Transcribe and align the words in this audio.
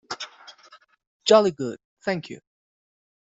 Jolly 1.25 1.51
good, 1.51 1.77
thank 2.01 2.31
you. 2.31 2.39